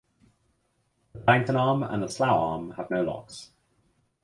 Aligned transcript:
The 1.13 1.19
Paddington 1.19 1.55
Arm 1.55 1.83
and 1.83 2.01
the 2.01 2.07
Slough 2.09 2.31
Arm 2.31 2.71
have 2.71 2.89
no 2.89 3.03
locks. 3.03 3.51